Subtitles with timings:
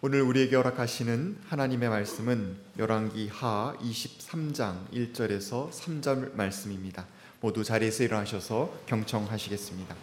[0.00, 7.04] 오늘 우리에게 허락하시는 하나님의 말씀은 열왕기 하 23장 1절에서 3절 말씀입니다.
[7.40, 9.96] 모두 자리에서 일어나셔서 경청하시겠습니다.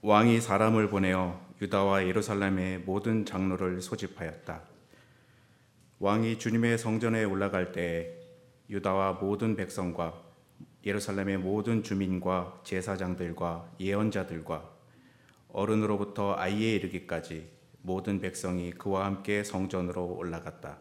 [0.00, 4.62] 왕이 사람을 보내어 유다와 예루살렘의 모든 장로를 소집하였다.
[5.98, 8.14] 왕이 주님의 성전에 올라갈 때
[8.70, 10.22] 유다와 모든 백성과
[10.86, 14.70] 예루살렘의 모든 주민과 제사장들과 예언자들과
[15.48, 17.53] 어른으로부터 아이에 이르기까지
[17.86, 20.78] 모든 백성이 그와 함께 성전으로 올라갔다.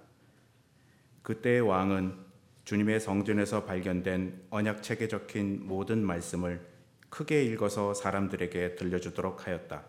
[1.21, 2.15] 그때 왕은
[2.63, 6.65] 주님의 성전에서 발견된 언약책에 적힌 모든 말씀을
[7.09, 9.83] 크게 읽어서 사람들에게 들려주도록 하였다.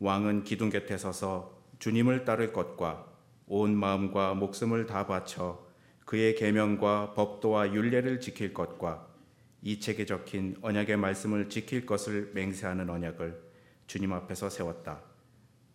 [0.00, 3.06] 왕은 기둥 곁에 서서 주님을 따를 것과
[3.46, 5.64] 온 마음과 목숨을 다 바쳐
[6.04, 9.06] 그의 계명과 법도와 율례를 지킬 것과
[9.62, 13.40] 이 책에 적힌 언약의 말씀을 지킬 것을 맹세하는 언약을
[13.86, 15.11] 주님 앞에서 세웠다.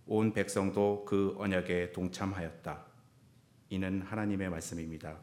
[0.10, 2.86] 온 백성도 그 언약에 동참하였다.
[3.70, 5.18] 이는 하나님의 말씀입니다.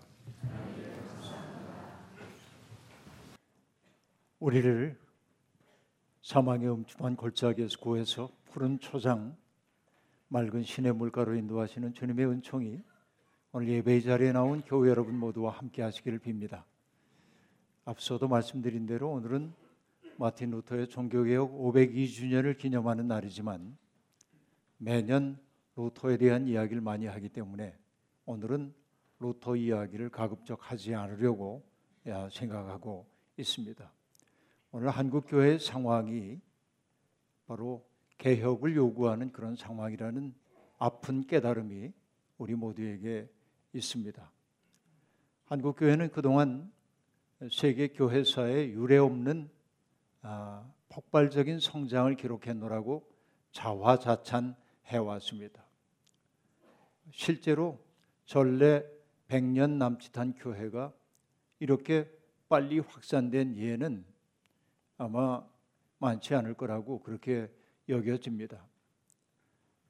[4.38, 4.98] 우리를
[6.20, 9.34] 사망의 음침한 골짜기에서 구해서 푸른 초장
[10.28, 12.82] 맑은 신의 물가로 인도하시는 주님의 은총이
[13.52, 16.64] 오늘 예배의 자리에 나온 교회 여러분 모두와 함께 하시기를 빕니다.
[17.86, 19.54] 앞서도 말씀드린 대로 오늘은
[20.18, 23.78] 마틴 루터의 종교개혁 502주년을 기념하는 날이지만
[24.84, 25.38] 매년
[25.76, 27.74] 루터에 대한 이야기를 많이 하기 때문에
[28.26, 28.74] 오늘은
[29.18, 31.64] 루터 이야기를 가급적 하지 않으려고
[32.30, 33.06] 생각하고
[33.38, 33.90] 있습니다.
[34.72, 36.38] 오늘 한국 교회의 상황이
[37.46, 37.82] 바로
[38.18, 40.34] 개혁을 요구하는 그런 상황이라는
[40.76, 41.90] 아픈 깨달음이
[42.36, 43.26] 우리 모두에게
[43.72, 44.30] 있습니다.
[45.46, 46.70] 한국 교회는 그동안
[47.50, 49.48] 세계 교회사에 유례 없는
[50.20, 53.08] 아, 폭발적인 성장을 기록했노라고
[53.52, 54.56] 자화자찬
[54.88, 55.64] 해 왔습니다.
[57.10, 57.78] 실제로
[58.24, 58.84] 전래
[59.28, 60.92] 100년 남짓한 교회가
[61.60, 62.10] 이렇게
[62.48, 64.04] 빨리 확산된 예는
[64.98, 65.44] 아마
[65.98, 67.50] 많지 않을 거라고 그렇게
[67.88, 68.64] 여겨집니다.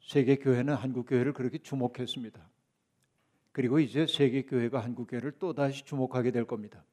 [0.00, 2.50] 세계 교회는 한국 교회를 그렇게 주목했습니다.
[3.52, 6.84] 그리고 이제 세계 교회가 한국 교회를 또 다시 주목하게 될 겁니다.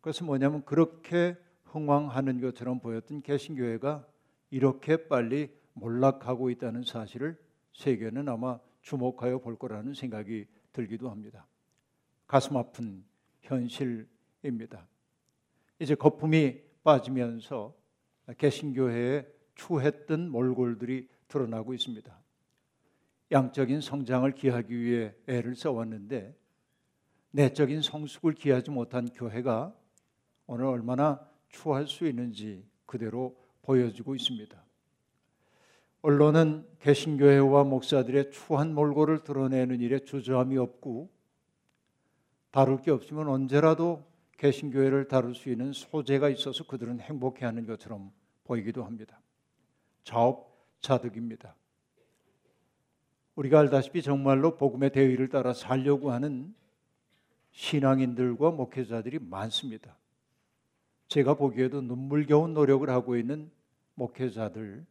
[0.00, 4.06] 그것은 뭐냐면 그렇게 흥왕하는 것처럼 보였던 개신교회가
[4.50, 7.38] 이렇게 빨리 몰락하고 있다는 사실을
[7.72, 11.46] 세계는 아마 주목하여 볼 거라는 생각이 들기도 합니다.
[12.26, 13.04] 가슴 아픈
[13.40, 14.86] 현실입니다.
[15.78, 17.74] 이제 거품이 빠지면서
[18.36, 22.18] 개신교회에 추했던 몰골들이 드러나고 있습니다.
[23.30, 26.36] 양적인 성장을 기하기 위해 애를 써왔는데
[27.30, 29.74] 내적인 성숙을 기하지 못한 교회가
[30.46, 34.67] 오늘 얼마나 추할 수 있는지 그대로 보여지고 있습니다.
[36.02, 41.10] 언론은 개신교회와 목사들의 추한 몰골을 드러내는 일에 주저함이 없고
[42.50, 44.04] 다룰 게 없으면 언제라도
[44.38, 48.12] 개신교회를 다룰 수 있는 소재가 있어서 그들은 행복해하는 것처럼
[48.44, 49.20] 보이기도 합니다.
[50.04, 51.56] 자업자득입니다.
[53.34, 56.54] 우리가 알다시피 정말로 복음의 대의를 따라 살려고 하는
[57.50, 59.96] 신앙인들과 목회자들이 많습니다.
[61.08, 63.50] 제가 보기에도 눈물겨운 노력을 하고 있는
[63.94, 64.86] 목회자들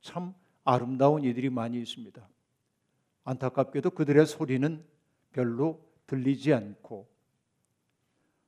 [0.00, 0.34] 참
[0.64, 2.28] 아름다운 이들이 많이 있습니다.
[3.24, 4.84] 안타깝게도 그들의 소리는
[5.32, 7.08] 별로 들리지 않고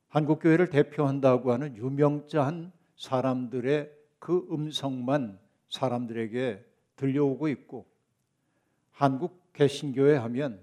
[0.08, 6.64] 한국 교회를 대표한다고 하는 유명자한 사람들의 그 음성만 사람들에게
[6.96, 7.86] 들려오고 있고
[8.90, 10.60] 한국 개신교회 하면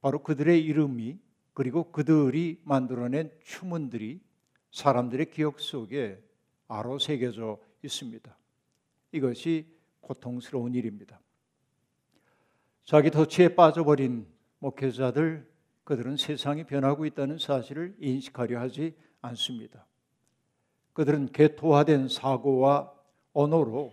[0.00, 1.18] 바로 그들의 이름이
[1.52, 4.20] 그리고 그들이 만들어낸 추문들이
[4.70, 6.22] 사람들의 기억 속에
[6.68, 8.36] 아로 새겨져 있습니다.
[9.12, 9.75] 이것이
[10.06, 11.20] 고통스러운 일입니다.
[12.84, 14.24] 자기 덫에 빠져버린
[14.60, 15.50] 목회자들
[15.82, 19.84] 그들은 세상이 변하고 있다는 사실을 인식하려 하지 않습니다.
[20.92, 22.92] 그들은 개토화된 사고와
[23.32, 23.92] 언어로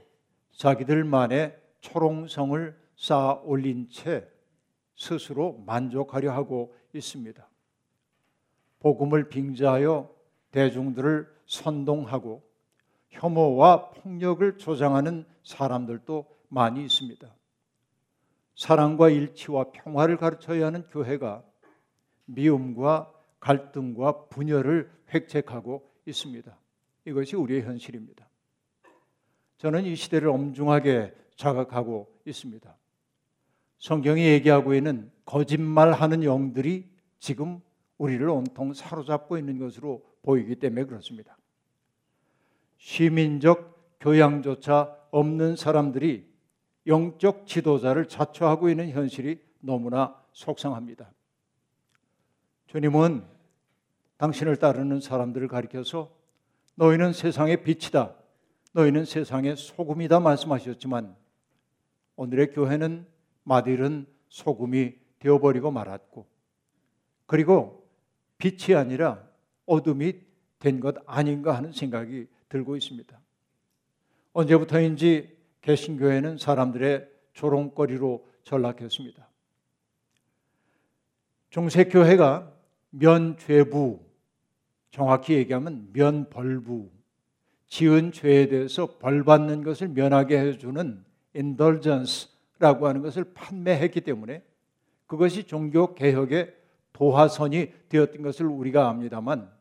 [0.52, 4.28] 자기들만의 초롱성을 쌓아 올린 채
[4.96, 7.50] 스스로 만족하려 하고 있습니다.
[8.80, 10.14] 복음을 빙자하여
[10.52, 12.44] 대중들을 선동하고
[13.10, 17.36] 혐오와 폭력을 조장하는 사람들도 많이 있습니다.
[18.56, 21.44] 사랑과 일치와 평화를 가르쳐야 하는 교회가
[22.26, 26.58] 미움과 갈등과 분열을 획책하고 있습니다.
[27.06, 28.28] 이것이 우리의 현실입니다.
[29.58, 32.76] 저는 이 시대를 엄중하게 자각하고 있습니다.
[33.80, 36.90] 성경이 얘기하고 있는 거짓말하는 영들이
[37.20, 37.60] 지금
[37.98, 41.38] 우리를 온통 사로잡고 있는 것으로 보이기 때문에 그렇습니다.
[42.78, 46.28] 시민적 교양조차 없는 사람들이
[46.88, 51.14] 영적 지도자를 자처하고 있는 현실이 너무나 속상합니다.
[52.66, 53.24] 주님은
[54.18, 56.12] 당신을 따르는 사람들을 가리켜서
[56.76, 58.16] 너희는 세상의 빛이다.
[58.72, 61.16] 너희는 세상의 소금이다 말씀하셨지만
[62.16, 63.06] 오늘의 교회는
[63.44, 66.26] 마딜은 소금이 되어버리고 말았고
[67.28, 67.88] 그리고
[68.40, 69.24] 빛이 아니라
[69.68, 70.22] 어둠이
[70.58, 73.23] 된 것 아닌가 하는 생각이 들고 있습니다.
[74.34, 79.28] 언제부터인지 개신교회는 사람들의 조롱거리로 전락했습니다.
[81.50, 82.52] 중세교회가
[82.90, 84.00] 면죄부,
[84.92, 86.90] 정확히 얘기하면 면벌부,
[87.68, 91.04] 지은 죄에 대해서 벌 받는 것을 면하게 해주는
[91.36, 94.44] indulgence라고 하는 것을 판매했기 때문에
[95.08, 96.54] 그것이 종교 개혁의
[96.94, 99.52] 도화선이 되었던 것을 우리가 압니다만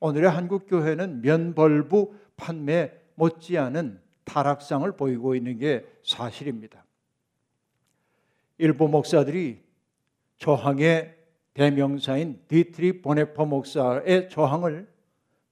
[0.00, 6.84] 오늘의 한국 교회는 면벌부 판매 못지않은 타락상을 보이고 있는 게 사실입니다.
[8.58, 9.62] 일부 목사들이
[10.38, 11.16] 저항의
[11.54, 14.88] 대명사인 디트리히 본회퍼 목사의 저항을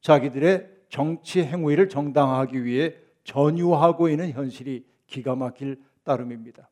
[0.01, 6.69] 자기들의 정치 행위를 정당화하기 위해 전유하고 있는 현실이 기가 막힐 따름입니다.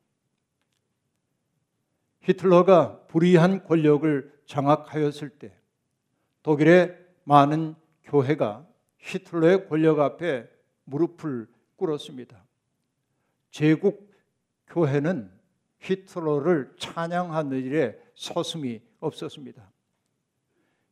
[2.20, 5.52] 히틀러가 불의한 권력을 장악하였을 때
[6.43, 7.75] 독일의 많은
[8.05, 8.67] 교회가
[8.99, 10.49] 히틀러의 권력 앞에
[10.84, 12.44] 무릎을 꿇었습니다.
[13.50, 14.12] 제국
[14.69, 15.31] 교회는
[15.78, 19.70] 히틀러를 찬양하는 일에 서슴이 없었습니다.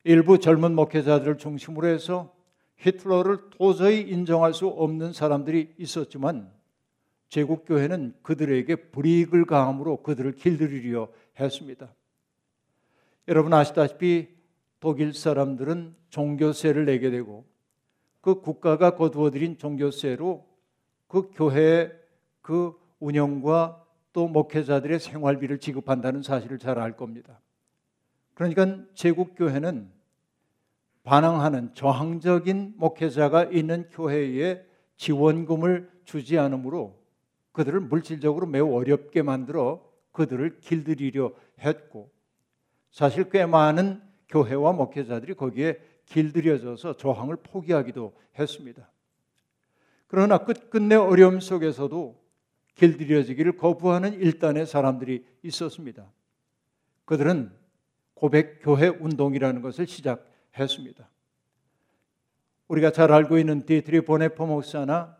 [0.04, 2.34] 일부 젊은 목회자들을 중심으로 해서
[2.76, 6.52] 히틀러를 도저히 인정할 수 없는 사람들이 있었지만
[7.28, 11.08] 제국 교회는 그들에게 불이익을 가함으로 그들을 길들이려
[11.38, 11.94] 했습니다.
[13.28, 14.28] 여러분 아시다시피
[14.80, 17.46] 독일 사람들은 종교세를 내게 되고
[18.22, 20.46] 그 국가가 거두어들인 종교세로
[21.08, 21.92] 그 교회의
[22.40, 27.40] 그 운영과 또 목회자들의 생활비를 지급한다는 사실을 잘 알 겁니다.
[28.34, 29.90] 그러니까 제국 교회는
[31.02, 34.64] 반항하는 저항적인 목회자가 있는 교회에
[34.96, 37.02] 지원금을 주지 않으므로
[37.50, 42.10] 그들을 물질적으로 매우 어렵게 만들어 그들을 길들이려 했고
[42.90, 45.80] 사실 꽤 많은 교회와 목회자들이 거기에
[46.12, 48.91] 길들여져서 저항을 포기하기도 했습니다.
[50.06, 52.23] 그러나 끝끝내 어려움 속에서도
[52.75, 56.11] 길들여지기를 거부하는 일단의 사람들이 있었습니다.
[57.06, 57.50] 그들은
[58.14, 61.09] 고백 교회 운동이라는 것을 시작했습니다.
[62.69, 65.17] 우리가 잘 알고 있는 디트리히 본회퍼 목사나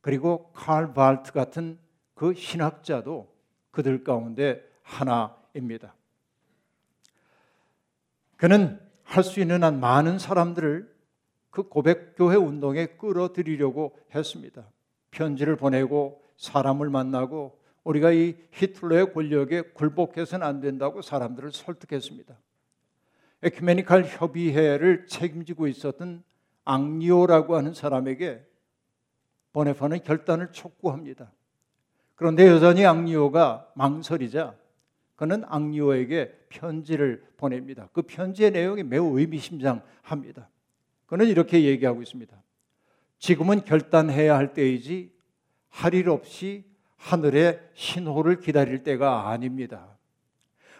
[0.00, 1.78] 그리고 칼 바르트 같은
[2.14, 3.32] 그 신학자도
[3.70, 5.94] 그들 가운데 하나입니다.
[8.36, 10.88] 그는 할 수 있는 한 많은 사람들을
[11.50, 14.70] 그 고백교회 운동에 끌어들이려고 했습니다.
[15.10, 22.38] 편지를 보내고 사람을 만나고 우리가 이 히틀러의 권력에 굴복해서는 안 된다고 사람들을 설득했습니다.
[23.42, 26.22] 에큐메니칼 협의회를 책임지고 있었던
[26.64, 28.46] 앙리오라고 하는 사람에게
[29.52, 31.32] 보네파는 결단을 촉구합니다.
[32.14, 34.54] 그런데 여전히 앙리오가 망설이자
[35.16, 37.88] 그는 앙리오에게 편지를 보냅니다.
[37.92, 40.50] 그 편지의 내용이 매우 의미심장합니다.
[41.06, 42.36] 그는 이렇게 얘기하고 있습니다.
[43.18, 45.12] 지금은 결단해야 할 때이지
[45.70, 46.64] 할 일 없이
[46.96, 49.96] 하늘의 신호를 기다릴 때가 아닙니다.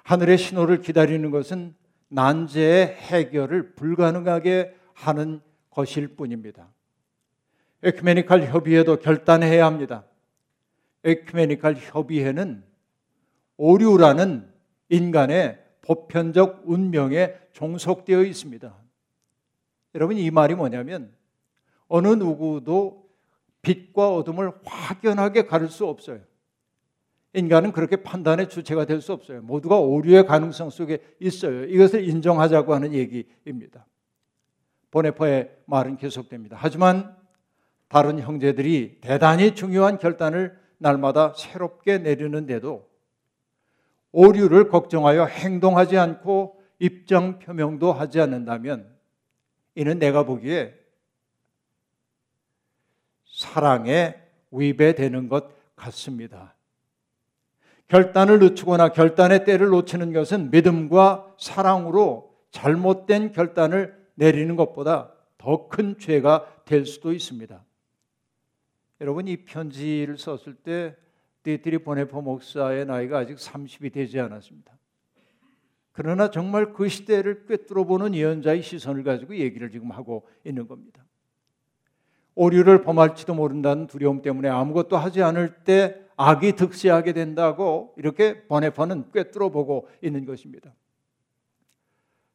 [0.02, 1.74] 하늘의 신호를 기다리는 것은
[2.08, 5.40] 난제의 해결을 불가능하게 하는
[5.70, 6.68] 것일 뿐입니다.
[7.82, 10.04] 에큐메니칼 협의회도 결단해야 합니다.
[11.04, 12.64] 에큐메니칼 협의회는
[13.56, 14.52] 오류라는
[14.90, 18.72] 인간의 보편적 운명에 종속되어 있습니다.
[19.96, 21.12] 여러분 이 말이 뭐냐면
[21.88, 23.10] 어느 누구도
[23.62, 26.20] 빛과 어둠을 확연하게 가릴 수 없어요.
[27.32, 29.42] 인간은 그렇게 판단의 주체가 될 수 없어요.
[29.42, 31.64] 모두가 오류의 가능성 속에 있어요.
[31.64, 33.84] 이것을 인정하자고 하는 얘기입니다.
[34.92, 36.56] 보네퍼의 말은 계속됩니다.
[36.60, 37.16] 하지만
[37.88, 42.89] 다른 형제들이 대단히 중요한 결단을 날마다 새롭게 내리는데도
[44.12, 48.90] 오류를 걱정하여 행동하지 않고 입장 표명도 하지 않는다면
[49.74, 50.74] 이는 내가 보기에
[53.24, 54.16] 사랑에
[54.50, 56.54] 위배되는 것 같습니다.
[57.88, 66.62] 결단을 늦추거나 결단의 때를 놓치는 것은 믿음과 사랑으로 잘못된 결단을 내리는 것보다 더 큰 죄가
[66.64, 67.64] 될 수도 있습니다.
[69.00, 70.94] 여러분 이 편지를 썼을 때
[71.42, 74.76] 디트리히 본회퍼 목사의 나이가 아직 30이 되지 않았습니다.
[75.92, 81.04] 그러나 정말 그 시대를 꿰뚫어 보는 예언자의 시선을 가지고 얘기를 지금 하고 있는 겁니다.
[82.34, 89.50] 오류를 범할지도 모른다는 두려움 때문에 아무것도 하지 않을 때 악이 득세하게 된다고 이렇게 보네포는 꿰뚫어
[89.50, 90.74] 보고 있는 것입니다.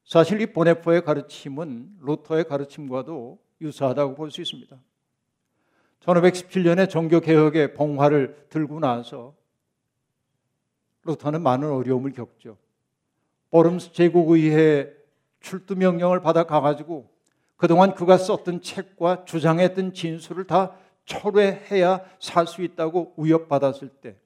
[0.03, 4.77] 사실 이 보네포의 가르침은 루터의 가르침과도 유사하다고 볼 수 있습니다.
[6.05, 9.33] 1517년에 종교개혁의 봉화를 들고 나서
[11.03, 12.57] 루터는 많은 어려움을 겪죠.
[13.51, 14.93] 보름스 제국의회
[15.39, 17.09] 출두 명령을 받아 가가지고
[17.55, 24.17] 그동안 그가 썼던 책과 주장했던 진술을 다 철회해야 살 수 있다고 위협받았을 때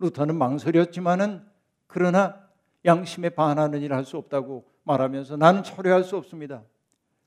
[0.00, 1.44] 루터는 망설였지만은
[1.86, 2.36] 그러나
[2.84, 6.62] 양심에 반하는 일 할 수 없다고 말하면서 나는 철회할 수 없습니다.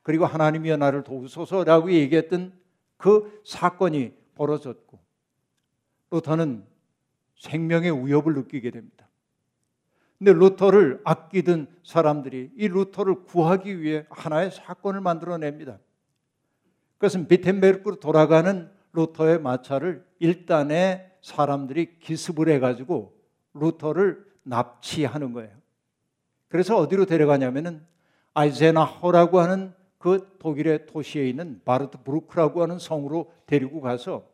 [0.02, 2.52] 그리고 하나님이여 나를 도우소서라고 얘기했던
[3.04, 4.98] 그 사건이 벌어졌고
[6.10, 6.66] 루터는
[7.36, 9.10] 생명의 위협을 느끼게 됩니다.
[10.18, 15.80] 근데 루터를 아끼던 사람들이 이 루터를 구하기 위해 하나의 사건을 만들어냅니다.
[16.94, 23.20] 그것은 비텐베르크로 돌아가는 루터의 마차를 일단의 사람들이 기습을 해가지고
[23.54, 25.52] 루터를 납치하는 거예요.
[26.48, 27.86] 그래서 어디로 데려가냐면은
[28.34, 34.28] 아이제나흐라고 하는 그 독일의 도시에 있는 바르트부르크라고 하는 성으로 데리고 가서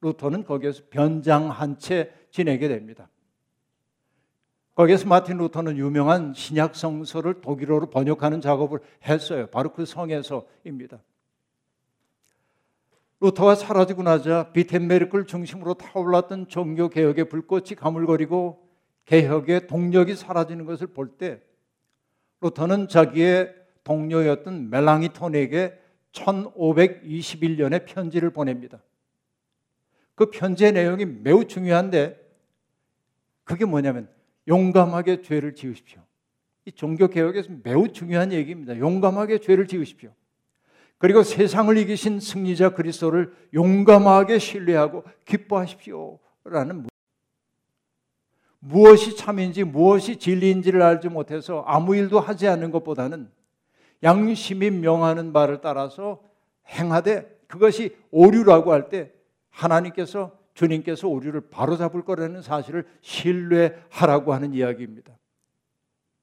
[0.00, 3.10] 루터는 거기에서 변장한 채 지내게 됩니다.
[4.74, 9.48] 거기에서 마틴 루터는 유명한 신약 성서를 독일어로 번역하는 작업을 했어요.
[9.48, 11.02] 바로 그 성에서입니다.
[13.20, 18.66] 루터가 사라지고 나자 비텐메르크를 중심으로 타올랐던 종교 개혁의 불꽃이 가물거리고
[19.04, 21.42] 개혁의 동력이 사라지는 것을 볼 때
[22.40, 25.78] 루터는 자기의 동료였던 멜랑이톤에게
[26.12, 28.82] 1521년에 편지를 보냅니다.
[30.14, 32.20] 그 편지의 내용이 매우 중요한데
[33.44, 34.08] 그게 뭐냐면
[34.48, 36.00] 용감하게 죄를 지으십시오.
[36.64, 38.78] 이 종교 개혁에서 매우 중요한 얘기입니다.
[38.78, 40.12] 용감하게 죄를 지으십시오.
[40.98, 46.86] 그리고 세상을 이기신 승리자 그리스도를 용감하게 신뢰하고 기뻐하십시오라는
[48.60, 53.28] 무엇이 참인지 무엇이 진리인지를 알지 못해서 아무 일도 하지 않는 것보다는
[54.02, 56.22] 양심이 명하는 바를 따라서
[56.68, 59.12] 행하되 그것이 오류라고 할 때
[59.50, 65.16] 하나님께서 주님께서 오류를 바로잡을 거라는 사실을 신뢰하라고 하는 이야기입니다.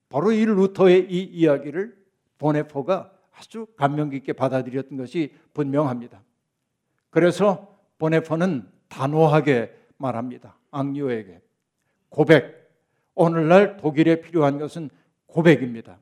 [0.09, 1.95] 바로 이 루터의 이 이야기를
[2.37, 6.21] 보네포가 아주 감명 깊게 받아들였던 것이 분명합니다.
[7.09, 10.57] 그래서 보네포는 단호하게 말합니다.
[10.71, 11.41] 악녀에게
[12.09, 12.59] 고백.
[13.15, 14.89] 오늘날 독일에 필요한 것은
[15.27, 15.99] 고백입니다.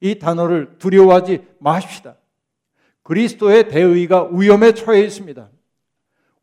[0.00, 2.16] 이 단어를 두려워하지 마십시다.
[3.02, 5.50] 그리스도의 대의가 위험에 처해 있습니다.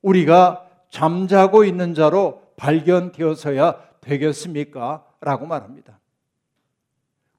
[0.02, 5.06] 우리가 잠자고 있는 자로 발견되어서야 되겠습니까?
[5.22, 6.00] 라고 말합니다.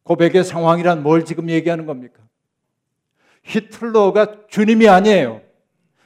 [0.04, 2.20] 고백의 상황이란 뭘 지금 얘기하는 겁니까?
[3.44, 5.42] 히틀러가 주님이 아니에요.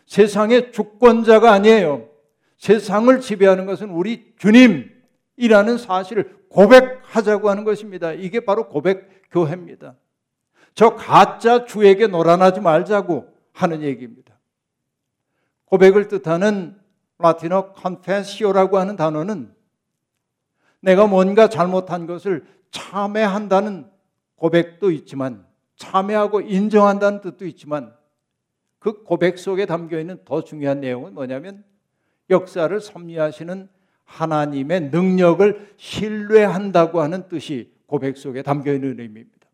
[0.06, 2.08] 세상의 주권자가 아니에요.
[2.58, 8.12] 세상을 지배하는 것은 우리 주님이라는 사실을 고백하자고 하는 것입니다.
[8.12, 9.95] 이게 바로 고백 교회입니다.
[10.75, 14.38] 저 가짜 주에게 놀아나지 말자고 하는 얘기입니다.
[15.64, 16.78] 고백을 뜻하는
[17.18, 19.54] 라틴어 confessio라고 하는 단어는
[20.80, 23.90] 내가 뭔가 잘못한 것을 참회한다는
[24.37, 27.95] 고백도 있지만 참회하고 인정한다는 뜻도 있지만
[28.78, 31.64] 그 고백 속에 담겨 있는 더 중요한 내용은 뭐냐면
[32.30, 33.68] 역사를 섭리하시는
[34.04, 39.46] 하나님의 능력을 신뢰한다고 하는 뜻이 고백 속에 담겨 있는 의미입니다.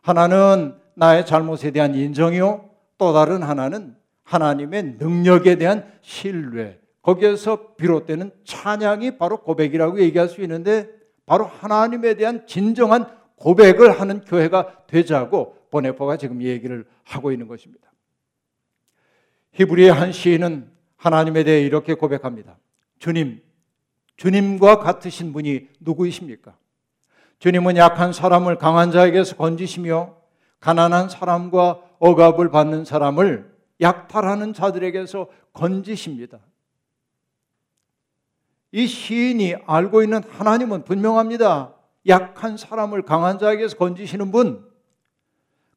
[0.00, 2.70] 하나는 나의 잘못에 대한 인정이요.
[2.98, 6.80] 또 다른 하나는 하나님의 능력에 대한 신뢰.
[7.02, 10.88] 거기에서 비롯되는 찬양이 바로 고백이라고 얘기할 수 있는데
[11.26, 17.92] 바로 하나님에 대한 진정한 고백을 하는 교회가 되자고 보네포가 지금 얘기를 하고 있는 것입니다.
[19.52, 22.58] 히브리의 한 시인은 하나님에 대해 이렇게 고백합니다.
[22.98, 23.42] 주님,
[24.16, 26.56] 주님과 같으신 분이 누구이십니까?
[27.44, 30.16] 주님은 약한 사람을 강한 자에게서 건지시며
[30.60, 36.38] 가난한 사람과 억압을 받는 사람을 약탈하는 자들에게서 건지십니다.
[38.72, 41.74] 이 시인이 알고 있는 하나님은 분명합니다.
[42.06, 44.66] 약한 사람을 강한 자에게서 건지시는 분,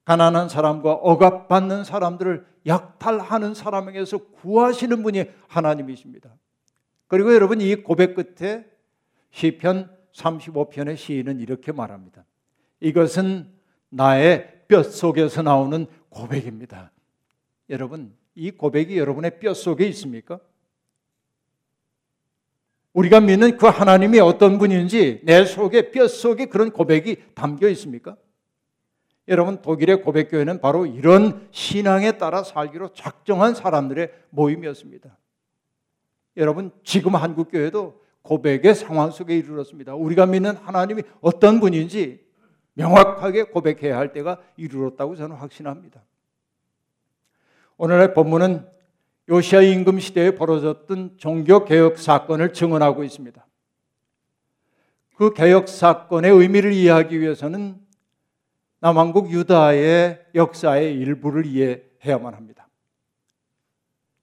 [0.06, 6.34] 가난한 사람과 억압받는 사람들을 약탈하는 사람에게서 구하시는 분이 하나님이십니다.
[7.08, 8.64] 그리고 여러분 이 고백 끝에
[9.32, 12.26] 시편 35편의 시인은 이렇게 말합니다.
[12.80, 13.50] 이것은
[13.90, 16.92] 나의 뼛속에서 나오는 고백입니다.
[17.70, 20.40] 여러분, 이 고백이 여러분의 뼛속에 있습니까?
[22.94, 28.18] 우리가 믿는 그 하나님이 어떤 분인지 내 속에 뼛속에 그런 고백이 담겨 있습니까?
[29.28, 35.16] 여러분 독일의 고백교회는 바로 이런 신앙에 따라 살기로 작정한 사람들의 모임이었습니다.
[36.38, 39.96] 여러분 지금 한국 교회도 고백의 상황 속에 이르렀습니다.
[39.96, 42.26] 우리가 믿는 하나님이 어떤 분인지
[42.74, 46.04] 명확하게 고백해야 할 때가 이르렀다고 저는 확신합니다.
[47.78, 48.68] 오늘의 본문은
[49.30, 53.46] 요시아 임금 시대에 벌어졌던 종교 개혁 사건을 증언하고 있습니다.
[55.16, 57.80] 그 개혁 사건의 의미를 이해하기 위해서는
[58.80, 62.68] 남왕국 유다의 역사의 일부를 이해해야만 합니다.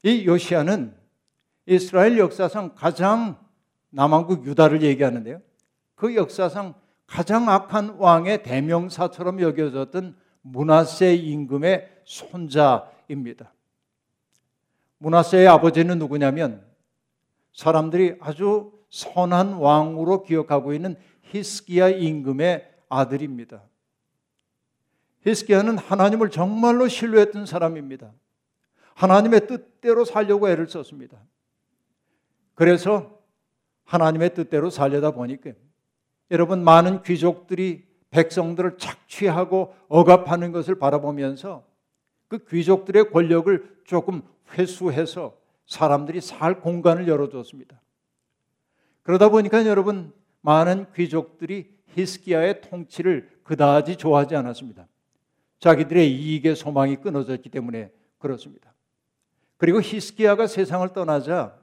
[0.03, 0.95] 이 요시아는
[1.67, 3.44] 이스라엘 역사상 가장
[3.95, 5.41] 남왕국 유다를 얘기하는데요.
[5.95, 6.75] 그 역사상
[7.07, 13.53] 가장 악한 왕의 대명사처럼 여겨졌던 문하세 임금의 손자입니다.
[14.99, 16.65] 문하세의 아버지는 누구냐면
[17.53, 23.63] 사람들이 아주 선한 왕으로 기억하고 있는 히스기야 임금의 아들입니다.
[25.23, 28.13] 히스기야는 하나님을 정말로 신뢰했던 사람입니다.
[28.95, 31.19] 하나님의 뜻대로 살려고 애를 썼습니다.
[32.55, 33.14] 그래서
[33.85, 35.51] 하나님의 뜻대로 살려다 보니까
[36.31, 41.65] 여러분 많은 귀족들이 백성들을 착취하고 억압하는 것을 바라보면서
[42.29, 44.23] 그 귀족들의 권력을 조금
[44.57, 45.37] 회수해서
[45.67, 47.81] 사람들이 살 공간을 열어줬습니다.
[49.03, 54.87] 그러다 보니까 여러분 많은 귀족들이 히스기야의 통치를 그다지 좋아하지 않았습니다.
[55.59, 58.75] 자기들의 이익의 소망이 끊어졌기 때문에 그렇습니다.
[59.57, 61.57] 그리고 히스기야가 세상을 떠나자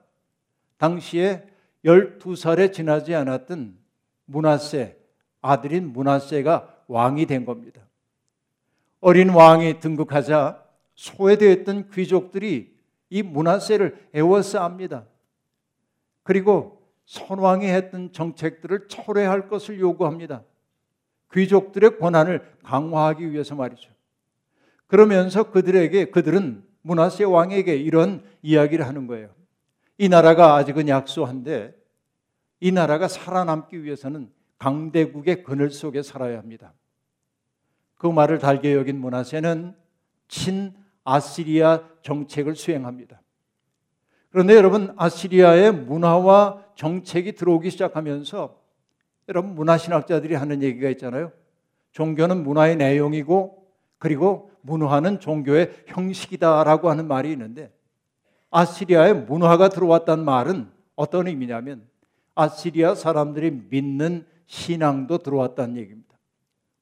[0.78, 1.48] 당시에
[1.86, 3.78] 12살에 지나지 않았던
[4.26, 4.98] 문하세
[5.42, 7.82] 아들인 문하세가 왕이 된 겁니다.
[9.00, 10.64] 어린 왕이 등극하자
[10.96, 12.76] 소외되었던 귀족들이
[13.10, 15.06] 이 문하세를 애워싸합니다.
[16.24, 20.44] 그리고 선왕이 했던 정책들을 철회할 것을 요구합니다.
[21.34, 23.92] 귀족들의 권한을 강화하기 위해서 말이죠.
[24.88, 29.30] 그러면서 그들에게 그들은 문하세 왕에게 이런 이야기를 하는 거예요.
[30.02, 31.76] 이 나라가 아직은 약소한데
[32.60, 36.74] 이 나라가 살아남기 위해서는 강대국의 그늘 속에 살아야 합니다.
[38.00, 39.76] 그 말을 달게 여긴 문하세는
[40.28, 43.22] 친 아시리아 정책을 수행합니다.
[44.32, 48.60] 그런데 여러분 아시리아의 문화와 정책이 들어오기 시작하면서
[49.30, 51.32] 여러분 문화신학자들이 하는 얘기가 있잖아요.
[51.92, 53.68] 종교는 문화의 내용이고
[54.00, 57.72] 그리고 문화는 종교의 형식이다라고 하는 말이 있는데
[58.52, 61.88] 아시리아의 문화가 들어왔다는 말은 어떤 의미냐면
[62.36, 66.18] 아시리아 사람들이 믿는 신앙도 들어왔다는 얘기입니다.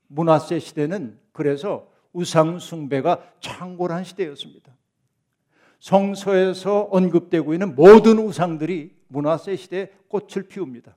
[0.07, 4.75] 문화세 시대는 그래서 우상 숭배가 창궐한 시대였습니다.
[5.79, 10.95] 성서에서 언급되고 있는 모든 우상들이 문화세 시대에 꽃을 피웁니다.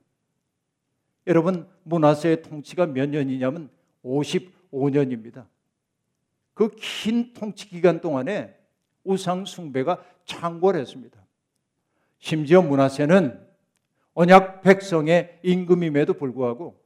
[1.27, 3.69] 여러분 문화세의 통치가 몇 년이냐면
[4.03, 5.45] 55년입니다.
[6.53, 8.55] 그 긴 통치 기간 동안에
[9.03, 11.19] 우상 숭배가 창궐했습니다.
[12.19, 13.45] 심지어 문화세는
[14.13, 16.81] 언약 백성의 임금임에도 불구하고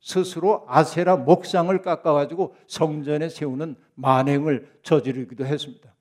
[0.00, 5.94] 스스로 아세라 목상을 깎아가지고 성전에 세우는 만행을 저지르기도 했습니다.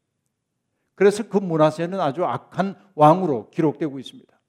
[0.95, 4.39] 그래서 그 문화세는 아주 악한 왕으로 기록되고 있습니다.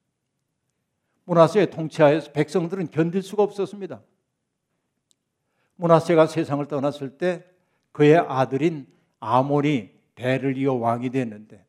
[1.25, 4.01] 문화세의 통치하에서 백성들은 견딜 수가 없었습니다.
[5.77, 7.45] 문화세가 세상을 떠났을 때
[7.93, 8.87] 그의 아들인
[9.19, 11.65] 아몬이 대를 이어 왕이 됐는데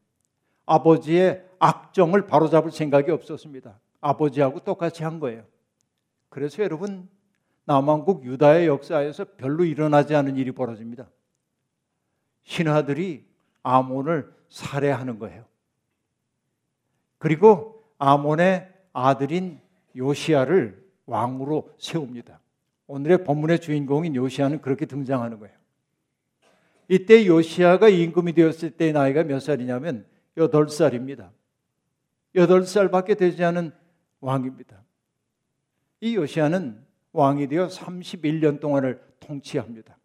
[0.65, 3.79] 아버지의 악정을 바로잡을 생각이 없었습니다.
[4.01, 5.45] 아버지하고 똑같이 한 거예요.
[6.27, 7.07] 그래서 여러분
[7.63, 11.09] 남왕국 유다의 역사에서 별로 일어나지 않은 일이 벌어집니다.
[12.43, 13.25] 신하들이
[13.63, 15.45] 아몬을 살해하는 거예요.
[17.19, 19.61] 그리고 아몬의 아들인
[19.95, 22.41] 요시아를 왕으로 세웁니다.
[22.87, 25.60] 오늘의 본문의 주인공인 요시아는 그렇게 등장하는 거예요.
[26.91, 31.29] 이때 요시아가 임금이 되었을 때 나이가 몇 살이냐면 8살입니다.
[32.35, 33.71] 8살밖에 되지 않은
[34.19, 34.83] 왕입니다.
[36.01, 39.97] 이 요시아는 왕이 되어 31년 동안을 통치합니다.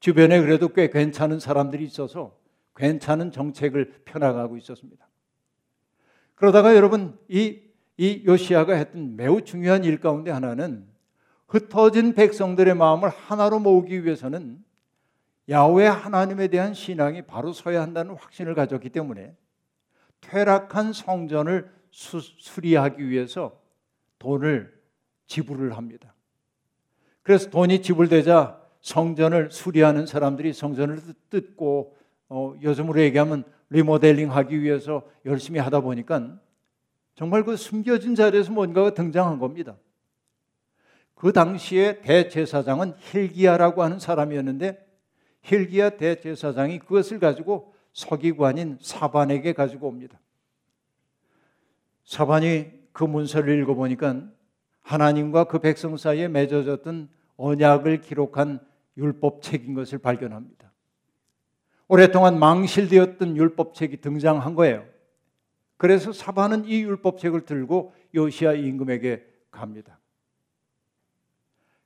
[0.00, 2.36] 주변에 그래도 꽤 괜찮은 사람들이 있어서
[2.74, 5.08] 괜찮은 정책을 펴나가고 있었습니다.
[6.34, 7.60] 그러다가 여러분 이,
[7.96, 10.84] 이 요시아가 했던 매우 중요한 일 가운데 하나는
[11.46, 14.64] 흩어진 백성들의 마음을 하나로 모으기 위해서는
[15.52, 19.36] 야외 하나님에 대한 신앙이 바로 서야 한다는 확신을 가졌기 때문에
[20.22, 23.60] 퇴락한 성전을 수, 수리하기 위해서
[24.18, 24.72] 돈을
[25.26, 26.14] 지불을 합니다.
[27.22, 31.96] 그래서 돈이 지불되자 성전을 수리하는 사람들이 성전을 뜯고
[32.30, 36.38] 어, 요즘으로 얘기하면 리모델링 하기 위해서 열심히 하다 보니까
[37.14, 39.76] 정말 그 숨겨진 자리에서 뭔가가 등장한 겁니다.
[41.14, 44.91] 그 당시에 대제사장은 힐기야라고 하는 사람이었는데
[45.42, 50.18] 힐기야 대제사장이 그것을 가지고 서기관인 사반에게 가지고 옵니다.
[52.04, 54.28] 사반이 그 문서를 읽어보니까
[54.82, 58.60] 하나님과 그 백성 사이에 맺어졌던 언약을 기록한
[58.96, 60.72] 율법책인 것을 발견합니다.
[61.88, 64.86] 오랫동안 망실되었던 율법책이 등장한 거예요.
[65.76, 69.98] 그래서 사반은 이 율법책을 들고 요시아 임금에게 갑니다.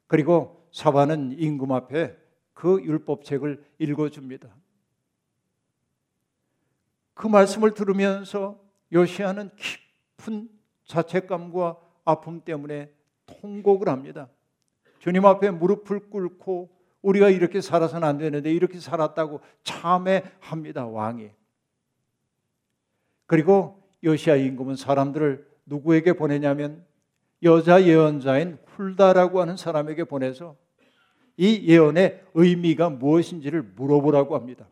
[0.07, 2.17] 그리고 사반은 임금 앞에
[2.57, 4.49] 그 율법책을 읽어줍니다.
[7.13, 8.59] 그 말씀을 들으면서
[8.95, 9.51] 요시아는
[10.17, 10.49] 깊은
[10.87, 12.91] 자책감과 아픔 때문에
[13.27, 14.31] 통곡을 합니다.
[15.01, 16.71] 주님 앞에 무릎을 꿇고
[17.03, 20.87] 우리가 이렇게 살아서는 안 되는데 이렇게 살았다고 참회합니다.
[20.87, 21.31] 왕이.
[23.27, 26.87] 그리고 요시아 임금은 사람들을 누구에게 보내냐면
[27.43, 30.57] 여자 예언자인 훌다라고 하는 사람에게 보내서
[31.37, 34.69] 이 예언의 의미가 무엇인지를 물어보라고 합니다.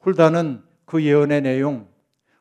[0.00, 1.88] 훌다는 그 예언의 내용,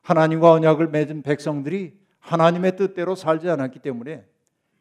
[0.02, 4.26] 하나님과 언약을 맺은 백성들이 하나님의 뜻대로 살지 않았기 때문에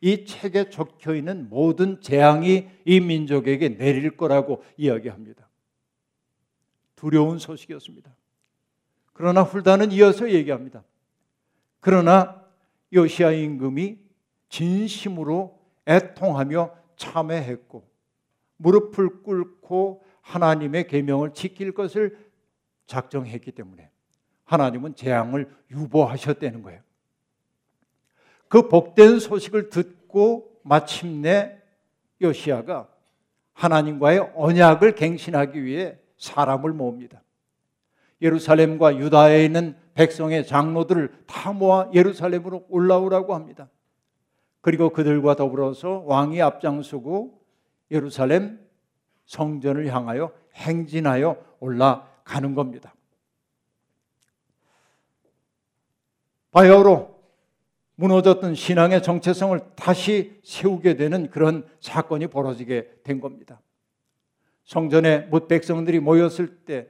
[0.00, 5.48] 이 책에 적혀 있는 모든 재앙이 이 민족에게 내릴 거라고 이야기합니다.
[6.94, 8.14] 두려운 소식이었습니다.
[9.12, 10.84] 그러나 훌다는 이어서 얘기합니다.
[11.80, 12.42] 그러나
[12.92, 13.98] 요시아 임금이
[14.48, 17.88] 진심으로 애통하며 참회했고
[18.56, 22.18] 무릎을 꿇고 하나님의 계명을 지킬 것을
[22.86, 23.90] 작정했기 때문에
[24.44, 26.80] 하나님은 재앙을 유보하셨다는 거예요.
[28.48, 31.60] 그 복된 소식을 듣고 마침내
[32.22, 32.88] 요시아가
[33.52, 37.22] 하나님과의 언약을 갱신하기 위해 사람을 모읍니다.
[38.22, 43.68] 예루살렘과 유다에 있는 백성의 장로들을 다 모아 예루살렘으로 올라오라고 합니다.
[44.66, 47.40] 그리고 그들과 더불어서 왕이 앞장서고
[47.92, 48.58] 예루살렘
[49.26, 52.92] 성전을 향하여 행진하여 올라가는 겁니다.
[56.50, 57.16] 바야흐로
[57.94, 63.60] 무너졌던 신앙의 정체성을 다시 세우게 되는 그런 사건이 벌어지게 된 겁니다.
[64.64, 66.88] 성전에 못 백성들이 모였을 때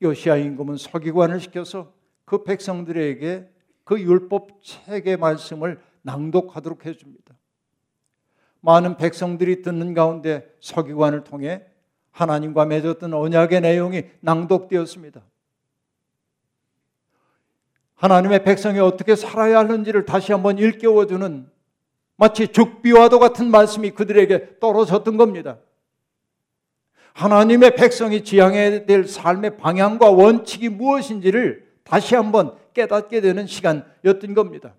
[0.00, 1.92] 요시아 임금은 서기관을 시켜서
[2.24, 3.50] 그 백성들에게
[3.84, 7.34] 그 율법 책의 말씀을 낭독하도록 해줍니다.
[8.60, 11.64] 많은 백성들이 듣는 가운데 서기관을 통해
[12.10, 15.22] 하나님과 맺었던 언약의 내용이 낭독되었습니다.
[17.94, 21.50] 하나님의 백성이 어떻게 살아야 하는지를 다시 한번 일깨워주는
[22.16, 25.58] 마치 죽비와도 같은 말씀이 그들에게 떨어졌던 겁니다.
[27.12, 34.74] 하나님의 백성이 지향해야 될 삶의 방향과 원칙이 무엇인지를 다시 한번 깨닫게 되는 시간이었던 겁니다.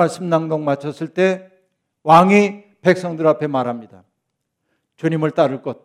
[0.00, 1.50] 말씀 낭독 마쳤을 때
[2.04, 4.02] 왕이 백성들 앞에 말합니다.
[4.96, 5.78] 주님을 따를 것,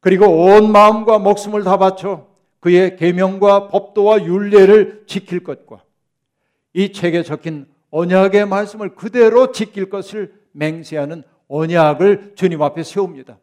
[0.00, 2.26] 그리고 온 마음과 목숨을 다 바쳐
[2.58, 5.84] 그의 계명과 법도와 율례를 지킬 것과
[6.72, 13.38] 이 책에 적힌 언약의 말씀을 그대로 지킬 것을 맹세하는 언약을 주님 앞에 세웁니다.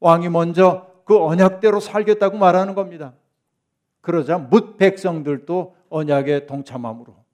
[0.00, 3.14] 왕이 먼저 그 언약대로 살겠다고 말하는 겁니다.
[4.02, 7.27] 그러자 뭇 백성들도 언약에 동참함으로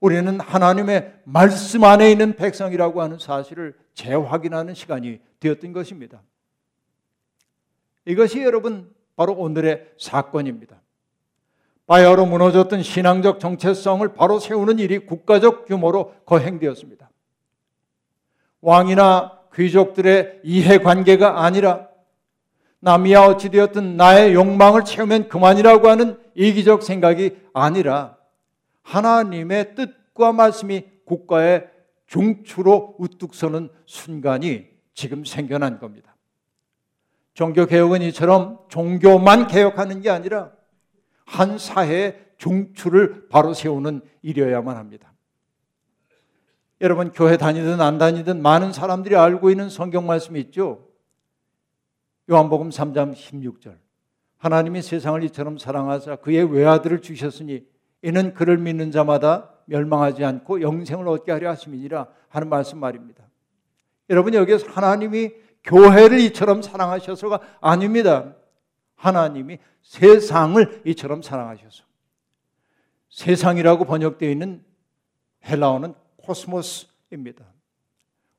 [0.00, 6.22] 우리는 하나님의 말씀 안에 있는 백성이라고 하는 사실을 재확인하는 시간이 되었던 것입니다.
[8.04, 10.80] 이것이 여러분 바로 오늘의 사건입니다.
[11.86, 17.08] 바야흐로 무너졌던 신앙적 정체성을 바로 세우는 일이 국가적 규모로 거행되었습니다.
[18.60, 21.88] 왕이나 귀족들의 이해관계가 아니라
[22.80, 28.16] 남이야 어찌되었든 나의 욕망을 채우면 그만이라고 하는 이기적 생각이 아니라
[28.86, 31.68] 하나님의 뜻과 말씀이 국가의
[32.06, 36.16] 중추로 우뚝 서는 순간이 지금 생겨난 겁니다.
[37.34, 40.52] 종교개혁은 이처럼 종교만 개혁하는 게 아니라
[41.26, 45.12] 한 사회의 중추를 바로 세우는 일이어야만 합니다.
[46.80, 50.88] 여러분 교회 다니든 안 다니든 많은 사람들이 알고 있는 성경 말씀이 있죠.
[52.30, 53.78] 요한복음 3장 16절.
[54.38, 57.66] 하나님이 세상을 이처럼 사랑하사 그의 외아들을 주셨으니
[58.02, 63.24] 이는 그를 믿는 자마다 멸망하지 않고 영생을 얻게 하려 하심이니라 하는 말씀 말입니다.
[64.10, 65.32] 여러분 여기서 하나님이
[65.64, 68.34] 교회를 이처럼 사랑하셔서가 아닙니다.
[68.94, 71.84] 하나님이 세상을 이처럼 사랑하셔서
[73.08, 74.64] 세상이라고 번역되어 있는
[75.44, 77.44] 헬라어는 코스모스입니다.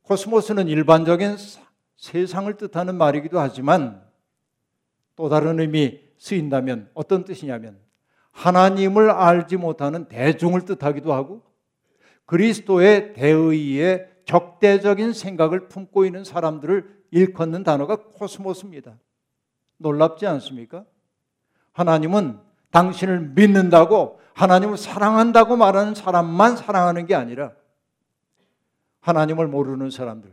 [0.03, 1.35] 코스모스는 일반적인
[1.97, 4.05] 세상을 뜻하는 말이기도 하지만
[5.15, 7.79] 또 다른 의미 쓰인다면 어떤 뜻이냐면
[8.37, 11.41] 하나님을 알지 못하는 대중을 뜻하기도 하고
[12.25, 18.95] 그리스도의 대의의 적대적인 생각을 품고 있는 사람들을 일컫는 단어가 코스모스입니다.
[19.77, 20.85] 놀랍지 않습니까?
[21.71, 27.53] 하나님은 당신을 믿는다고 하나님을 사랑한다고 말하는 사람만 사랑하는 게 아니라
[28.99, 30.31] 하나님을 모르는 사람들,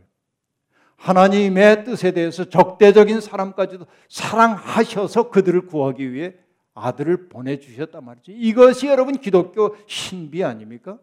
[0.97, 6.35] 하나님의 뜻에 대해서 적대적인 사람까지도 사랑하셔서 그들을 구하기 위해
[6.75, 8.33] 아들을 보내주셨단 말이죠.
[8.33, 10.99] 이것이 여러분 기독교 신비 아닙니까?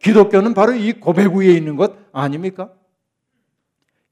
[0.00, 2.72] 기독교는 바로 이 고백 위에 있는 것 아닙니까?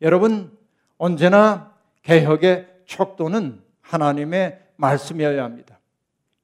[0.01, 0.57] 여러분,
[0.97, 5.81] 언제나 개혁의 척도는 하나님의 말씀이어야 합니다.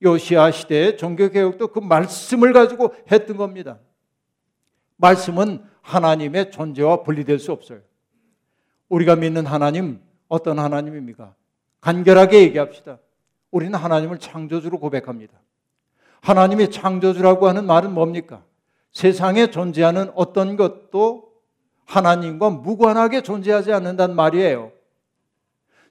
[0.03, 3.79] 요시아 시대의 종교개혁도 그 말씀을 가지고 했던 겁니다.
[4.97, 7.81] 말씀은 하나님의 존재와 분리될 수 없어요.
[8.89, 11.35] 우리가 믿는 하나님, 어떤 하나님입니까?
[11.81, 12.99] 간결하게 얘기합시다.
[13.55, 15.33] 우리는 하나님을 창조주로 고백합니다.
[16.21, 18.43] 하나님이 창조주라고 하는 말은 뭡니까?
[18.91, 21.31] 세상에 존재하는 어떤 것도
[21.85, 24.73] 하나님과 무관하게 존재하지 않는단 말이에요.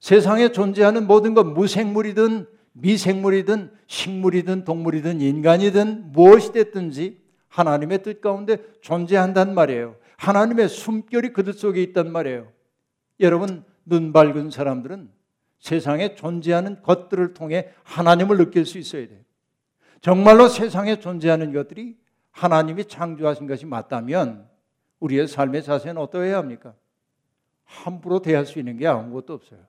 [0.01, 9.55] 세상에 존재하는 모든 것, 무생물이든 미생물이든 식물이든 동물이든 인간이든 무엇이 됐든지 하나님의 뜻 가운데 존재한단
[9.55, 9.95] 말이에요.
[10.17, 12.45] 하나님의 숨결이 그들 속에 있단 말이에요.
[13.21, 15.22] 여러분, 눈 밝은 사람들은
[15.63, 19.21] 세상에 존재하는 것들을 통해 하나님을 느낄 수 있어야 돼요.
[20.01, 21.97] 정말로 세상에 존재하는 것들이
[22.31, 24.49] 하나님이 창조하신 것이 맞다면
[24.99, 26.73] 우리의 삶의 자세는 어떠해야 합니까?
[27.63, 29.61] 함부로 대할 수 있는 게 아무것도 없어요.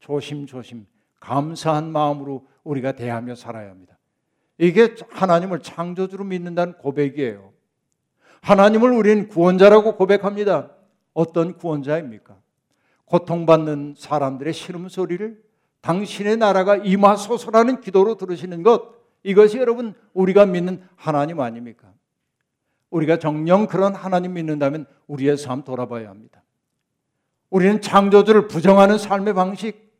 [0.00, 0.86] 조심조심
[1.20, 3.98] 감사한 마음으로 우리가 대하며 살아야 합니다.
[4.56, 7.52] 이게 하나님을 창조주로 믿는다는 고백이에요.
[8.40, 10.70] 하나님을 우리는 구원자라고 고백합니다.
[11.12, 12.38] 어떤 구원자입니까?
[13.12, 15.42] 고통받는 사람들의 신음소리를
[15.82, 21.92] 당신의 나라가 임하소서라는 기도로 들으시는 것, 이것이 여러분 우리가 믿는 하나님 아닙니까?
[22.88, 26.42] 우리가 정령 그런 하나님 믿는다면 우리의 삶 돌아봐야 합니다.
[27.50, 29.92] 우리는 창조주를 부정하는 삶의 방식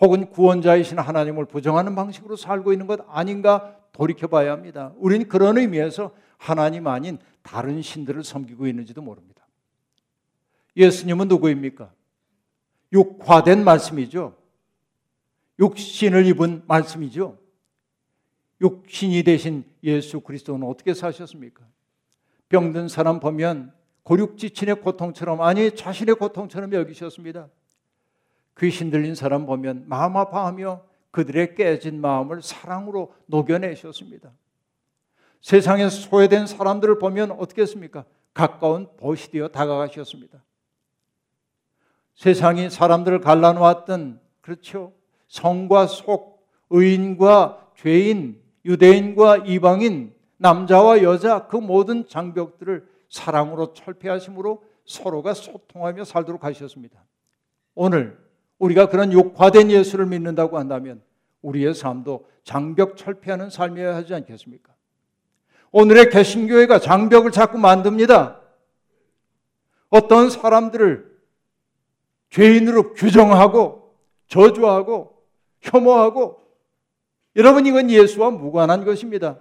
[0.00, 4.92] 혹은 구원자이신 하나님을 부정하는 방식으로 살고 있는 것 아닌가 돌이켜봐야 합니다.
[4.96, 9.44] 우리는 그런 의미에서 하나님 아닌 다른 신들을 섬기고 있는지도 모릅니다.
[10.76, 11.90] 예수님은 누구입니까?
[12.92, 14.36] 육화된 말씀이죠.
[15.58, 17.38] 육신을 입은 말씀이죠.
[18.60, 21.64] 육신이 되신 예수 그리스도는 어떻게 사셨습니까?
[22.48, 23.72] 병든 사람 보면
[24.02, 27.48] 고륙지친의 고통처럼 아니 자신의 고통처럼 여기셨습니다.
[28.58, 34.32] 귀신 들린 사람 보면 마음 아파하며 그들의 깨진 마음을 사랑으로 녹여내셨습니다.
[35.40, 38.04] 세상에 소외된 사람들을 보면 어떻게 했습니까?
[38.34, 40.42] 가까운 보시 되어 다가가셨습니다.
[42.20, 44.92] 세상이 사람들을 갈라놓았던 그렇죠.
[45.26, 56.04] 성과 속, 의인과 죄인, 유대인과 이방인, 남자와 여자 그 모든 장벽들을 사랑으로 철폐하심으로 서로가 소통하며
[56.04, 57.02] 살도록 하셨습니다.
[57.74, 58.18] 오늘
[58.58, 61.00] 우리가 그런 욕화된 예수를 믿는다고 한다면
[61.40, 64.74] 우리의 삶도 장벽 철폐하는 삶이어야 하지 않겠습니까?
[65.72, 68.42] 오늘의 개신교회가 장벽을 자꾸 만듭니다.
[69.88, 71.09] 어떤 사람들을
[72.30, 73.94] 죄인으로 규정하고
[74.28, 75.22] 저주하고
[75.60, 76.40] 혐오하고
[77.36, 79.38] 여러분 이건 예수와 무관한 것입니다.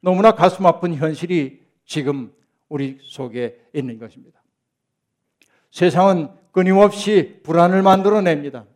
[0.00, 2.32] 너무나 가슴 아픈 현실이 지금
[2.68, 4.40] 우리 속에 있는 것입니다.
[5.70, 8.66] 세상은 끊임없이 불안을 만들어냅니다.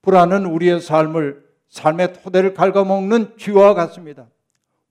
[0.00, 4.28] 불안은 우리의 삶을 삶의 토대를 갉아먹는 쥐와 같습니다.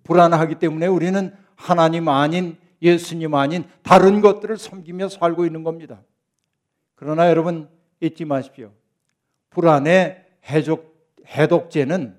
[0.03, 6.01] 불안하기 때문에 우리는 하나님 아닌 예수님 아닌 다른 것들을 섬기며 살고 있는 겁니다.
[6.95, 8.71] 그러나 여러분 잊지 마십시오.
[9.51, 10.95] 불안의 해독,
[11.27, 12.17] 해독제는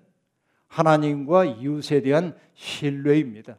[0.68, 3.58] 하나님과 이웃에 대한 신뢰입니다.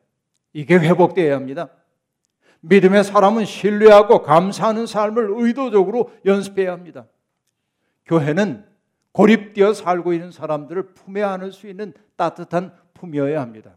[0.53, 1.69] 이게 회복되어야 합니다.
[2.61, 7.05] 믿음의 사람은 신뢰하고 감사하는 삶을 의도적으로 연습해야 합니다.
[8.05, 8.65] 교회는
[9.11, 13.75] 고립되어 살고 있는 사람들을 품에 안을 수 있는 따뜻한 품이어야 합니다.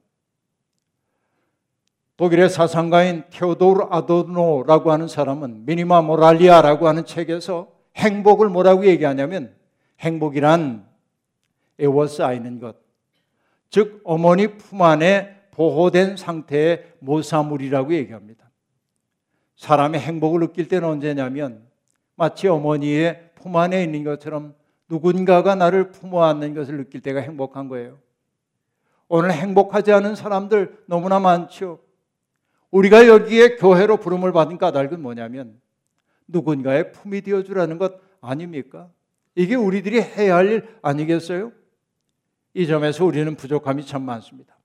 [2.17, 9.55] 독일의 사상가인 테오도르 아도노라고 하는 사람은 미니마 모랄리아라고 하는 책에서 행복을 뭐라고 얘기하냐면
[10.01, 10.87] 행복이란
[11.79, 12.77] 에워싸이는 것,
[13.69, 18.51] 즉 어머니 품 안에 보호된 상태의 모사물이라고 얘기합니다.
[19.57, 21.67] 사람의 행복을 느낄 때는 언제냐면
[22.15, 24.55] 마치 어머니의 품 안에 있는 것처럼
[24.89, 27.99] 누군가가 나를 품어 안는 것을 느낄 때가 행복한 거예요.
[29.09, 31.81] 오늘 행복하지 않은 사람들 너무나 많죠.
[32.71, 35.61] 우리가 여기에 교회로 부름을 받은 까닭은 뭐냐면
[36.29, 38.89] 누군가의 품이 되어주라는 것 아닙니까?
[39.35, 41.53] 이게 우리들이 해야 할 일 아니겠어요?
[42.55, 44.57] 이 점에서 우리는 부족함이 참 많습니다.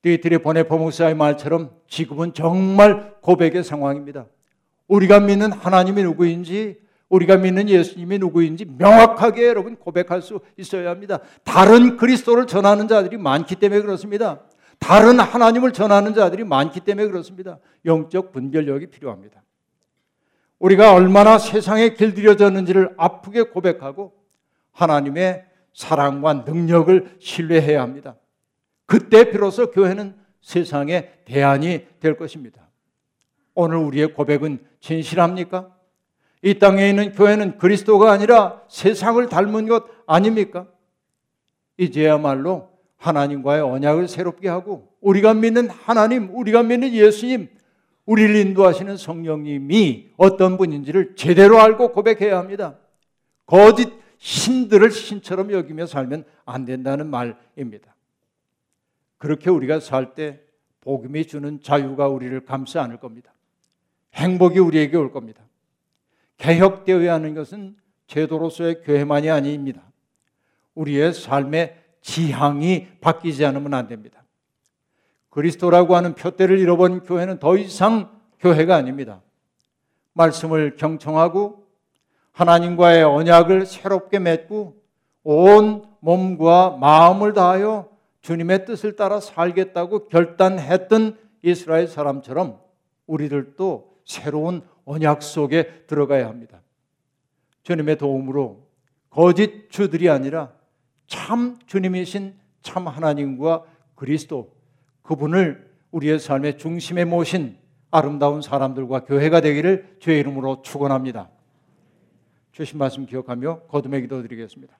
[0.00, 4.26] 디트리히 본회퍼 목사의 말처럼 지금은 정말 고백의 상황입니다.
[4.88, 11.18] 우리가 믿는 하나님이 누구인지, 우리가 믿는 예수님이 누구인지 명확하게 여러분 고백할 수 있어야 합니다.
[11.44, 14.40] 다른 그리스도를 전하는 자들이 많기 때문에 그렇습니다.
[14.82, 17.60] 다른 하나님을 전하는 자들이 많기 때문에 그렇습니다.
[17.84, 19.40] 영적 분별력이 필요합니다.
[20.58, 24.12] 우리가 얼마나 세상에 길들여졌는지를 아프게 고백하고
[24.72, 28.16] 하나님의 사랑과 능력을 신뢰해야 합니다.
[28.86, 32.68] 그때 비로소 교회는 세상의 대안이 될 것입니다.
[33.54, 35.70] 오늘 우리의 고백은 진실합니까?
[36.42, 40.66] 이 땅에 있는 교회는 그리스도가 아니라 세상을 닮은 것 아닙니까?
[41.76, 42.71] 이제야말로
[43.02, 47.48] 하나님과의 언약을 새롭게 하고 우리가 믿는 하나님, 우리가 믿는 예수님,
[48.06, 52.78] 우리를 인도하시는 성령님이 어떤 분인지를 제대로 알고 고백해야 합니다.
[53.44, 57.92] 거짓 신들을 신처럼 여기며 살면 안 된다는 말입니다.
[59.18, 60.40] 그렇게 우리가 살 때
[60.80, 63.32] 복음이 주는 자유가 우리를 감싸 안을 겁니다.
[64.14, 65.42] 행복이 우리에게 올 겁니다.
[66.38, 69.82] 개혁되어야 하는 것은 제도로서의 교회만이 아닙니다.
[70.74, 74.22] 우리의 삶의 지향이 바뀌지 않으면 안 됩니다.
[75.30, 79.22] 그리스도라고 하는 표대를 잃어버린 교회는 더 이상 교회가 아닙니다.
[80.12, 81.66] 말씀을 경청하고
[82.32, 84.82] 하나님과의 언약을 새롭게 맺고
[85.22, 87.88] 온 몸과 마음을 다하여
[88.20, 92.60] 주님의 뜻을 따라 살겠다고 결단했던 이스라엘 사람처럼
[93.06, 96.60] 우리들도 새로운 언약 속에 들어가야 합니다.
[97.62, 98.66] 주님의 도움으로
[99.10, 100.52] 거짓 주들이 아니라
[101.12, 104.56] 참 주님이신 참 하나님과 그리스도
[105.02, 107.58] 그분을 우리의 삶의 중심에 모신
[107.90, 111.28] 아름다운 사람들과 교회가 되기를 주의 이름으로 축원합니다.
[112.52, 114.78] 주신 말씀 기억하며 거듭의 기도 드리겠습니다.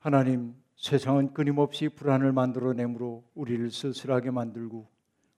[0.00, 4.88] 하나님, 세상은 끊임없이 불안을 만들어내므로 우리를 쓸쓸하게 만들고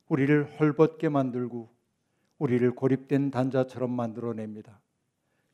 [0.09, 1.69] 우리를 헐벗게 만들고
[2.39, 4.81] 우리를 고립된 단자처럼 만들어냅니다.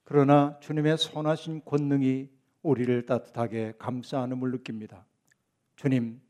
[0.05, 2.29] 그러나 주님의 선하신 권능이
[2.63, 5.07] 우리를 따뜻하게 감싸 안음을 느낍니다.
[5.77, 6.21] 주님,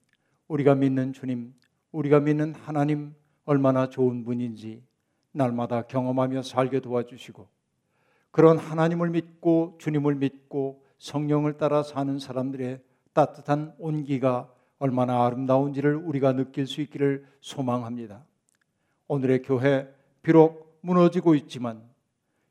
[0.49, 1.55] 우리가 믿는 주님,
[1.93, 3.15] 우리가 믿는 하나님
[3.45, 4.83] 얼마나 좋은 분인지
[5.33, 7.49] 날마다 경험하며 살게 도와주시고
[8.31, 12.81] 그런 하나님을 믿고 주님을 믿고 성령을 따라 사는 사람들의
[13.13, 18.25] 따뜻한 온기가 얼마나 아름다운지를 우리가 느낄 수 있기를 소망합니다.
[19.09, 21.83] 오늘의 교회 비록 무너지고 있지만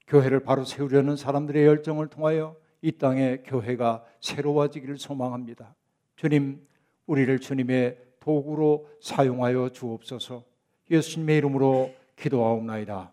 [0.08, 5.76] 교회를 바로 세우려는 사람들의 열정을 통하여 이 땅의 교회가 새로워지기를 소망합니다.
[6.16, 6.66] 주님,
[7.06, 10.44] 우리를 주님의 도구로 사용하여 주옵소서.
[10.92, 13.12] 예수님의 이름으로 기도하옵나이다.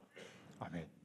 [0.59, 0.96] 아멘.